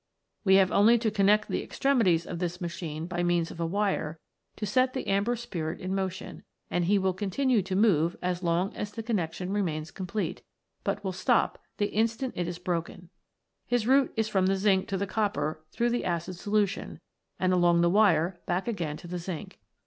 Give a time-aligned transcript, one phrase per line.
[0.43, 3.67] We have only to connect the extremi ties of this machine by means of a
[3.67, 4.19] wire
[4.55, 8.75] to set the Amber Spirit in motion, and he will continue to move as long
[8.75, 10.41] as the connexion remains complete,
[10.83, 13.09] but will stop the instant it is broken.
[13.67, 16.99] His route is from the zinc to the copper through the acid solu tion,
[17.39, 19.59] and along the wire back again to the zinc.